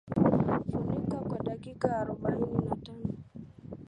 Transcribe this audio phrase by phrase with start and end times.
[0.71, 3.13] Funika kwa dakika arobaini na tano